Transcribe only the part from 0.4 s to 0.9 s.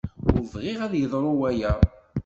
bɣiɣ